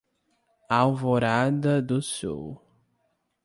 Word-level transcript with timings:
Alvorada 0.71 1.79
do 1.79 2.01
Sul 2.01 2.59